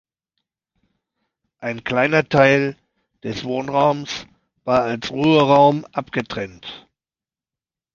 [1.59, 2.75] Ein kleiner Teil
[3.23, 4.25] des Wohnraums
[4.63, 6.87] war als Ruheraum abgetrennt.